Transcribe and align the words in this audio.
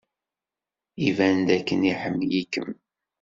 Iban 1.07 1.37
dakken 1.47 1.81
iḥemmel-ikem. 1.91 2.69